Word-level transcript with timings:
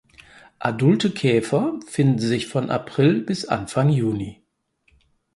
Adulte 0.57 1.11
Käfer 1.11 1.79
finden 1.85 2.17
sich 2.17 2.47
von 2.47 2.71
April 2.71 3.21
bis 3.21 3.45
Anfang 3.45 3.89
Juni. 3.89 4.41